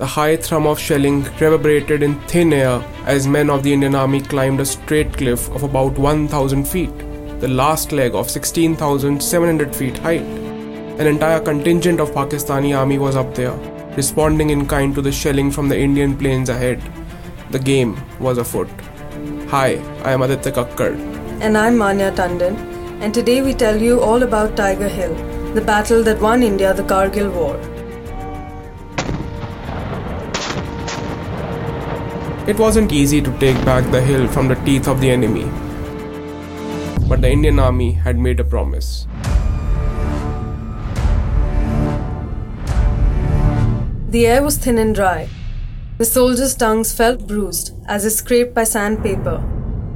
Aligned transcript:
The 0.00 0.06
high 0.06 0.36
thrum 0.36 0.66
of 0.66 0.78
shelling 0.78 1.24
reverberated 1.38 2.02
in 2.02 2.18
thin 2.20 2.54
air 2.54 2.82
as 3.04 3.26
men 3.28 3.50
of 3.50 3.62
the 3.62 3.74
Indian 3.74 3.94
Army 3.94 4.22
climbed 4.22 4.58
a 4.58 4.64
straight 4.64 5.12
cliff 5.12 5.50
of 5.50 5.62
about 5.62 5.98
1,000 5.98 6.66
feet, 6.66 6.98
the 7.40 7.48
last 7.48 7.92
leg 7.92 8.14
of 8.14 8.30
16,700 8.30 9.76
feet 9.76 9.98
height. 9.98 10.22
An 10.22 11.06
entire 11.06 11.38
contingent 11.38 12.00
of 12.00 12.12
Pakistani 12.12 12.74
army 12.74 12.96
was 12.96 13.14
up 13.14 13.34
there, 13.34 13.52
responding 13.94 14.48
in 14.48 14.66
kind 14.66 14.94
to 14.94 15.02
the 15.02 15.12
shelling 15.12 15.50
from 15.50 15.68
the 15.68 15.78
Indian 15.78 16.16
plains 16.16 16.48
ahead. 16.48 16.80
The 17.50 17.58
game 17.58 17.94
was 18.18 18.38
afoot. 18.38 18.70
Hi, 19.48 19.72
I 20.02 20.12
am 20.12 20.22
Aditya 20.22 20.52
Kakkar. 20.52 20.94
And 21.42 21.58
I'm 21.58 21.76
Manya 21.76 22.10
Tandon, 22.12 22.56
and 23.02 23.12
today 23.12 23.42
we 23.42 23.52
tell 23.52 23.76
you 23.76 24.00
all 24.00 24.22
about 24.22 24.56
Tiger 24.56 24.88
Hill, 24.88 25.14
the 25.52 25.60
battle 25.60 26.02
that 26.04 26.22
won 26.22 26.42
India 26.42 26.72
the 26.72 26.84
Kargil 26.84 27.30
War. 27.34 27.79
It 32.50 32.58
wasn't 32.58 32.92
easy 32.92 33.22
to 33.22 33.38
take 33.38 33.64
back 33.64 33.90
the 33.92 34.00
hill 34.00 34.26
from 34.26 34.48
the 34.48 34.56
teeth 34.66 34.88
of 34.88 35.00
the 35.00 35.08
enemy, 35.08 35.44
but 37.08 37.20
the 37.20 37.30
Indian 37.30 37.60
army 37.60 37.92
had 37.92 38.18
made 38.18 38.40
a 38.40 38.44
promise. 38.44 39.06
The 44.08 44.26
air 44.26 44.42
was 44.42 44.58
thin 44.58 44.78
and 44.78 44.92
dry, 44.92 45.28
the 46.00 46.06
soldiers' 46.06 46.54
tongues 46.54 46.94
felt 46.94 47.26
bruised 47.28 47.74
as 47.86 48.06
if 48.06 48.14
scraped 48.14 48.54
by 48.54 48.64
sandpaper. 48.64 49.44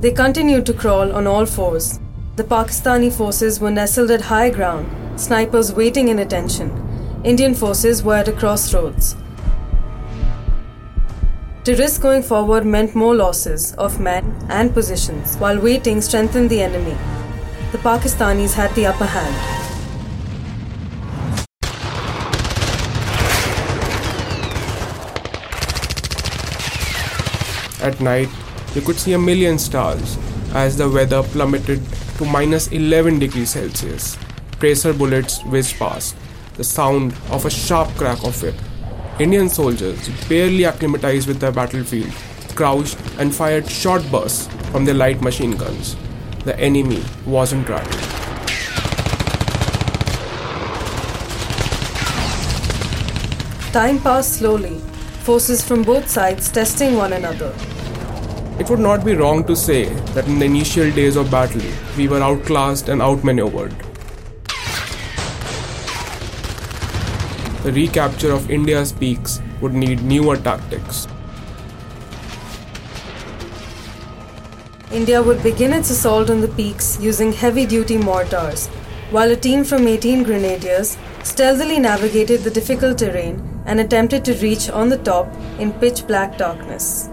They 0.00 0.10
continued 0.10 0.64
to 0.64 0.72
crawl 0.72 1.12
on 1.12 1.26
all 1.26 1.44
fours. 1.44 2.00
The 2.36 2.44
Pakistani 2.44 3.12
forces 3.12 3.60
were 3.60 3.70
nestled 3.70 4.10
at 4.10 4.22
high 4.22 4.48
ground, 4.48 4.88
snipers 5.20 5.74
waiting 5.74 6.08
in 6.08 6.18
attention. 6.18 6.70
Indian 7.22 7.54
forces 7.54 8.02
were 8.02 8.16
at 8.16 8.28
a 8.28 8.32
crossroads. 8.32 9.14
To 11.70 11.76
risk 11.76 12.02
going 12.02 12.24
forward 12.24 12.66
meant 12.66 12.96
more 12.96 13.14
losses 13.14 13.74
of 13.74 14.00
men 14.00 14.24
and 14.48 14.74
positions, 14.74 15.36
while 15.36 15.56
waiting 15.60 16.00
strengthened 16.00 16.50
the 16.50 16.62
enemy. 16.62 16.96
The 17.70 17.78
Pakistanis 17.78 18.54
had 18.54 18.74
the 18.74 18.86
upper 18.86 19.04
hand. 19.04 19.36
At 27.80 28.00
night, 28.00 28.28
you 28.74 28.80
could 28.80 28.96
see 28.96 29.12
a 29.12 29.18
million 29.20 29.56
stars 29.56 30.18
as 30.52 30.76
the 30.76 30.90
weather 30.90 31.22
plummeted 31.22 31.80
to 32.18 32.24
minus 32.24 32.66
11 32.72 33.20
degrees 33.20 33.50
Celsius. 33.50 34.18
Tracer 34.58 34.92
bullets 34.92 35.40
whizzed 35.44 35.76
past, 35.76 36.16
the 36.56 36.64
sound 36.64 37.14
of 37.30 37.46
a 37.46 37.50
sharp 37.50 37.90
crack 37.90 38.24
of 38.24 38.42
whip. 38.42 38.56
Indian 39.20 39.50
soldiers, 39.50 40.08
barely 40.30 40.64
acclimatized 40.64 41.28
with 41.28 41.40
the 41.40 41.52
battlefield, 41.52 42.10
crouched 42.54 42.96
and 43.18 43.34
fired 43.34 43.68
short 43.68 44.02
bursts 44.10 44.46
from 44.70 44.86
their 44.86 44.94
light 44.94 45.20
machine 45.20 45.58
guns. 45.58 45.94
The 46.46 46.58
enemy 46.58 47.04
wasn't 47.26 47.68
ready. 47.68 47.90
Time 53.72 54.00
passed 54.00 54.38
slowly, 54.38 54.78
forces 55.28 55.62
from 55.62 55.82
both 55.82 56.08
sides 56.08 56.50
testing 56.50 56.96
one 56.96 57.12
another. 57.12 57.54
It 58.58 58.70
would 58.70 58.80
not 58.80 59.04
be 59.04 59.14
wrong 59.14 59.44
to 59.44 59.54
say 59.54 59.84
that 60.14 60.26
in 60.28 60.38
the 60.38 60.46
initial 60.46 60.90
days 60.92 61.16
of 61.16 61.30
battle, 61.30 61.70
we 61.98 62.08
were 62.08 62.22
outclassed 62.22 62.88
and 62.88 63.02
outmaneuvered. 63.02 63.89
The 67.62 67.72
recapture 67.72 68.32
of 68.32 68.50
India's 68.50 68.90
peaks 68.90 69.42
would 69.60 69.74
need 69.74 70.02
newer 70.02 70.38
tactics. 70.38 71.06
India 74.90 75.22
would 75.22 75.42
begin 75.42 75.74
its 75.74 75.90
assault 75.90 76.30
on 76.30 76.40
the 76.40 76.48
peaks 76.48 76.98
using 77.00 77.32
heavy 77.32 77.66
duty 77.66 77.98
mortars, 77.98 78.66
while 79.10 79.30
a 79.30 79.36
team 79.36 79.62
from 79.62 79.86
18 79.86 80.22
grenadiers 80.22 80.96
stealthily 81.22 81.78
navigated 81.78 82.40
the 82.40 82.50
difficult 82.50 82.96
terrain 82.96 83.62
and 83.66 83.78
attempted 83.78 84.24
to 84.24 84.34
reach 84.36 84.70
on 84.70 84.88
the 84.88 84.96
top 84.96 85.28
in 85.58 85.70
pitch 85.74 86.06
black 86.06 86.38
darkness. 86.38 87.10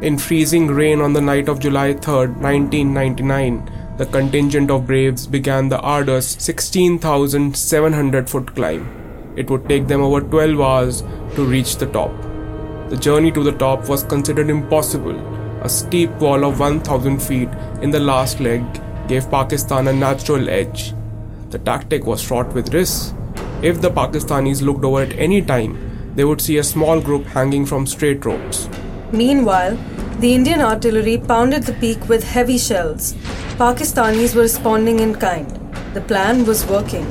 In 0.00 0.16
freezing 0.16 0.68
rain 0.68 1.00
on 1.00 1.12
the 1.12 1.20
night 1.20 1.48
of 1.48 1.58
July 1.58 1.94
3, 1.94 2.28
1999, 2.40 3.96
the 3.98 4.06
contingent 4.06 4.70
of 4.70 4.86
Braves 4.86 5.26
began 5.26 5.68
the 5.68 5.80
arduous 5.80 6.36
16,700 6.38 8.30
foot 8.30 8.54
climb. 8.54 9.01
It 9.36 9.48
would 9.50 9.68
take 9.68 9.88
them 9.88 10.02
over 10.02 10.20
12 10.20 10.60
hours 10.60 11.02
to 11.34 11.44
reach 11.44 11.76
the 11.76 11.86
top. 11.86 12.12
The 12.90 12.96
journey 12.96 13.32
to 13.32 13.42
the 13.42 13.52
top 13.52 13.88
was 13.88 14.02
considered 14.02 14.50
impossible. 14.50 15.18
A 15.62 15.68
steep 15.68 16.10
wall 16.20 16.44
of 16.44 16.60
1,000 16.60 17.20
feet 17.20 17.48
in 17.80 17.90
the 17.90 18.00
last 18.00 18.40
leg 18.40 18.62
gave 19.08 19.30
Pakistan 19.30 19.88
a 19.88 19.92
natural 19.92 20.50
edge. 20.50 20.92
The 21.50 21.58
tactic 21.58 22.04
was 22.04 22.22
fraught 22.22 22.52
with 22.52 22.74
risks. 22.74 23.14
If 23.62 23.80
the 23.80 23.90
Pakistanis 23.90 24.60
looked 24.60 24.84
over 24.84 25.02
at 25.02 25.12
any 25.18 25.40
time, 25.40 25.78
they 26.14 26.24
would 26.24 26.40
see 26.40 26.58
a 26.58 26.64
small 26.64 27.00
group 27.00 27.24
hanging 27.24 27.64
from 27.64 27.86
straight 27.86 28.24
ropes. 28.24 28.68
Meanwhile, 29.12 29.78
the 30.18 30.34
Indian 30.34 30.60
artillery 30.60 31.18
pounded 31.18 31.62
the 31.62 31.72
peak 31.74 32.08
with 32.08 32.24
heavy 32.24 32.58
shells. 32.58 33.14
Pakistanis 33.56 34.34
were 34.34 34.42
responding 34.42 35.00
in 35.00 35.14
kind. 35.14 35.48
The 35.94 36.00
plan 36.02 36.44
was 36.44 36.66
working. 36.66 37.06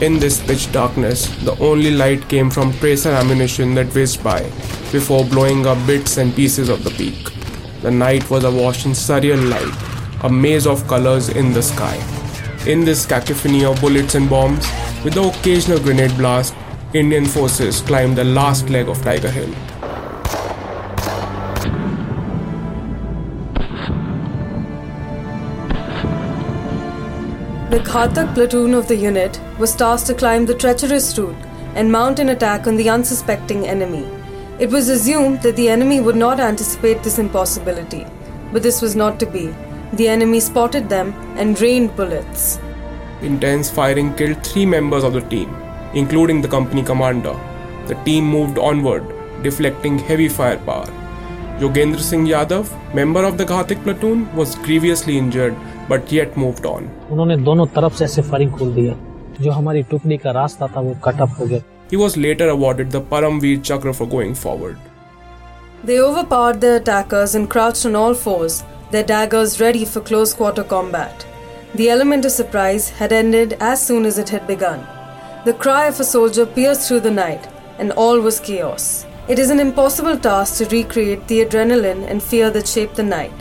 In 0.00 0.18
this 0.18 0.44
pitch 0.44 0.72
darkness, 0.72 1.28
the 1.44 1.56
only 1.60 1.92
light 1.92 2.28
came 2.28 2.50
from 2.50 2.72
tracer 2.74 3.10
ammunition 3.10 3.76
that 3.76 3.94
whizzed 3.94 4.24
by 4.24 4.40
before 4.90 5.24
blowing 5.24 5.66
up 5.66 5.78
bits 5.86 6.16
and 6.16 6.34
pieces 6.34 6.68
of 6.68 6.82
the 6.82 6.90
peak. 6.90 7.30
The 7.80 7.92
night 7.92 8.28
was 8.28 8.42
awash 8.42 8.86
in 8.86 8.92
surreal 8.92 9.48
light, 9.48 10.24
a 10.24 10.28
maze 10.28 10.66
of 10.66 10.86
colors 10.88 11.28
in 11.28 11.52
the 11.52 11.62
sky. 11.62 11.96
In 12.66 12.84
this 12.84 13.06
cacophony 13.06 13.64
of 13.64 13.80
bullets 13.80 14.16
and 14.16 14.28
bombs, 14.28 14.66
with 15.04 15.14
the 15.14 15.22
occasional 15.22 15.78
grenade 15.78 16.16
blast, 16.18 16.56
Indian 16.92 17.24
forces 17.24 17.80
climbed 17.80 18.18
the 18.18 18.24
last 18.24 18.68
leg 18.70 18.88
of 18.88 19.00
Tiger 19.02 19.30
Hill. 19.30 19.54
The 27.74 27.80
Ghatak 27.80 28.34
platoon 28.34 28.72
of 28.72 28.86
the 28.86 28.94
unit 28.94 29.40
was 29.58 29.74
tasked 29.74 30.06
to 30.06 30.14
climb 30.14 30.46
the 30.46 30.54
treacherous 30.54 31.18
route 31.18 31.34
and 31.74 31.90
mount 31.90 32.20
an 32.20 32.28
attack 32.28 32.68
on 32.68 32.76
the 32.76 32.88
unsuspecting 32.88 33.66
enemy. 33.66 34.04
It 34.60 34.70
was 34.70 34.88
assumed 34.88 35.42
that 35.42 35.56
the 35.56 35.68
enemy 35.68 35.98
would 35.98 36.14
not 36.14 36.38
anticipate 36.38 37.02
this 37.02 37.18
impossibility, 37.18 38.06
but 38.52 38.62
this 38.62 38.80
was 38.80 38.94
not 38.94 39.18
to 39.18 39.26
be. 39.26 39.52
The 39.94 40.06
enemy 40.06 40.38
spotted 40.38 40.88
them 40.88 41.12
and 41.36 41.60
rained 41.60 41.96
bullets. 41.96 42.60
Intense 43.22 43.70
firing 43.70 44.14
killed 44.14 44.46
three 44.46 44.66
members 44.66 45.02
of 45.02 45.12
the 45.12 45.22
team, 45.22 45.52
including 45.94 46.42
the 46.42 46.54
company 46.56 46.84
commander. 46.84 47.34
The 47.88 47.96
team 48.04 48.24
moved 48.24 48.56
onward, 48.56 49.02
deflecting 49.42 49.98
heavy 49.98 50.28
firepower. 50.28 50.86
Yogendra 51.60 52.00
Singh 52.00 52.26
Yadav, 52.26 52.66
member 52.92 53.22
of 53.24 53.38
the 53.38 53.44
Ghatak 53.44 53.80
platoon, 53.84 54.26
was 54.34 54.56
grievously 54.56 55.16
injured 55.16 55.54
but 55.88 56.10
yet 56.10 56.36
moved 56.36 56.66
on. 56.66 56.88
उन्होंने 57.10 57.36
दोनों 57.48 57.66
तरफ 57.76 57.94
से 58.02 58.22
खोल 58.58 58.72
दिया 58.74 58.94
जो 59.40 59.52
हमारी 59.52 59.84
का 60.24 60.30
रास्ता 60.30 60.66
था 60.66 60.80
वो 60.80 60.96
कट 61.04 61.20
हो 61.38 61.46
गया. 61.46 61.62
He 61.92 61.96
was 61.96 62.16
later 62.16 62.48
awarded 62.48 62.90
the 62.90 63.00
Paramveer 63.12 63.62
Chakra 63.62 63.94
for 63.94 64.08
going 64.16 64.34
forward. 64.34 64.76
They 65.84 66.00
overpowered 66.00 66.60
their 66.60 66.80
attackers 66.80 67.36
and 67.36 67.48
crouched 67.48 67.86
on 67.86 67.94
all 67.94 68.14
fours, 68.14 68.64
their 68.90 69.04
daggers 69.04 69.60
ready 69.60 69.84
for 69.84 70.00
close 70.00 70.34
quarter 70.34 70.64
combat. 70.64 71.24
The 71.76 71.88
element 71.88 72.24
of 72.24 72.32
surprise 72.32 72.90
had 72.98 73.12
ended 73.12 73.58
as 73.60 73.86
soon 73.86 74.06
as 74.06 74.18
it 74.18 74.28
had 74.28 74.46
begun. 74.48 74.84
The 75.44 75.58
cry 75.64 75.86
of 75.86 76.00
a 76.00 76.12
soldier 76.12 76.46
pierced 76.46 76.88
through 76.88 77.02
the 77.08 77.16
night, 77.24 77.46
and 77.78 77.92
all 77.92 78.18
was 78.18 78.40
chaos. 78.40 79.04
It 79.26 79.38
is 79.38 79.48
an 79.48 79.58
impossible 79.58 80.18
task 80.18 80.58
to 80.58 80.66
recreate 80.66 81.26
the 81.28 81.46
adrenaline 81.46 82.06
and 82.06 82.22
fear 82.22 82.50
that 82.50 82.68
shaped 82.68 82.96
the 82.96 83.02
night. 83.02 83.32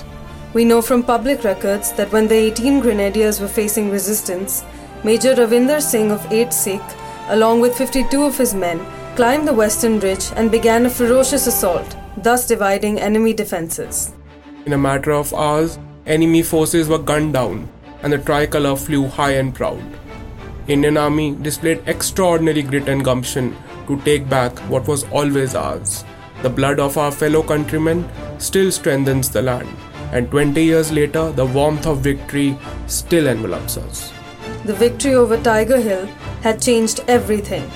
We 0.54 0.64
know 0.64 0.82
from 0.82 1.04
public 1.04 1.44
records 1.44 1.92
that 1.94 2.10
when 2.14 2.30
the 2.30 2.36
18 2.36 2.80
grenadiers 2.80 3.42
were 3.42 3.50
facing 3.50 3.92
resistance, 3.92 4.64
Major 5.04 5.36
Ravinder 5.36 5.82
Singh 5.82 6.10
of 6.10 6.26
8 6.32 6.54
Sikh, 6.54 6.82
along 7.28 7.60
with 7.60 7.76
52 7.78 8.24
of 8.24 8.38
his 8.38 8.54
men, 8.54 8.80
climbed 9.18 9.46
the 9.46 9.54
western 9.54 10.00
ridge 10.00 10.32
and 10.38 10.50
began 10.50 10.86
a 10.86 10.90
ferocious 10.90 11.48
assault, 11.48 11.98
thus 12.16 12.48
dividing 12.48 12.98
enemy 13.02 13.34
defenses. 13.34 14.14
In 14.66 14.72
a 14.72 14.78
matter 14.78 15.12
of 15.12 15.34
hours, 15.34 15.80
enemy 16.06 16.44
forces 16.44 16.88
were 16.88 16.98
gunned 16.98 17.34
down 17.34 17.68
and 18.04 18.14
the 18.14 18.20
tricolour 18.20 18.78
flew 18.78 19.08
high 19.10 19.32
and 19.32 19.54
proud. 19.54 19.84
Indian 20.70 20.96
Army 20.96 21.36
displayed 21.36 21.84
extraordinary 21.88 22.62
grit 22.62 22.88
and 22.88 23.04
gumption 23.04 23.54
to 23.88 24.00
take 24.02 24.30
back 24.30 24.58
what 24.70 24.88
was 24.88 25.04
always 25.12 25.56
ours. 25.56 26.04
The 26.42 26.50
blood 26.50 26.80
of 26.80 26.98
our 26.98 27.12
fellow 27.12 27.44
countrymen 27.44 28.10
still 28.38 28.72
strengthens 28.72 29.30
the 29.30 29.42
land 29.42 29.70
and 30.12 30.30
20 30.30 30.64
years 30.64 30.92
later, 30.92 31.32
the 31.32 31.46
warmth 31.46 31.88
of 31.88 32.00
victory 32.00 32.58
still 32.88 33.28
envelops 33.28 33.78
us. 33.78 34.12
The 34.66 34.74
victory 34.74 35.16
over 35.16 35.38
Tiger 35.38 35.80
Hill 35.80 36.06
had 36.42 36.62
changed 36.62 37.04
everything. 37.08 37.70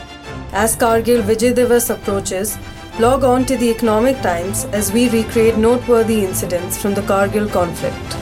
As 0.53 0.75
Kargil 0.75 1.23
Vijay 1.23 1.89
approaches, 1.89 2.57
Log 2.99 3.23
on 3.23 3.45
to 3.45 3.55
the 3.55 3.69
Economic 3.69 4.19
Times 4.21 4.65
as 4.73 4.91
we 4.91 5.07
recreate 5.09 5.55
noteworthy 5.55 6.25
incidents 6.25 6.81
from 6.81 6.95
the 6.95 7.01
Kargil 7.01 7.47
conflict. 7.51 8.16